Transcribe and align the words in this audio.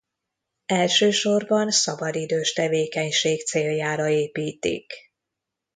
Elsősorban 0.65 1.71
szabadidős 1.71 2.53
tevékenység 2.53 3.45
céljára 3.45 4.09
építik. 4.09 4.93